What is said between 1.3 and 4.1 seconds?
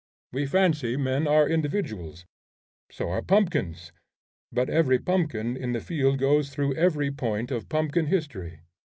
individuals; so are pumpkins;